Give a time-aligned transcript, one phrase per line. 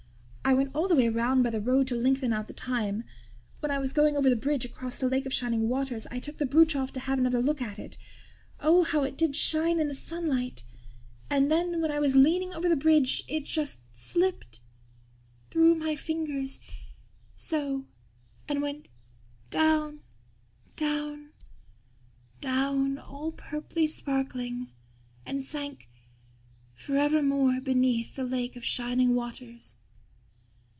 [0.43, 3.05] I went all the way around by the road to lengthen out the time.
[3.61, 6.37] When I was going over the bridge across the Lake of Shining Waters I took
[6.39, 7.97] the brooch off to have another look at it.
[8.59, 10.65] Oh, how it did shine in the sunlight!
[11.29, 14.59] And then, when I was leaning over the bridge, it just slipped
[15.51, 16.59] through my fingers
[17.33, 17.85] so
[18.49, 18.89] and went
[19.51, 20.01] down
[20.75, 21.31] down
[22.41, 24.67] down, all purply sparkling,
[25.25, 25.87] and sank
[26.73, 29.77] forevermore beneath the Lake of Shining Waters.